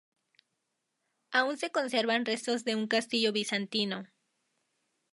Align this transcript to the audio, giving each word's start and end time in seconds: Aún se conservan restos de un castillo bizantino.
Aún 1.31 1.57
se 1.59 1.69
conservan 1.71 2.25
restos 2.25 2.63
de 2.65 2.73
un 2.75 2.87
castillo 2.87 3.31
bizantino. 3.31 4.07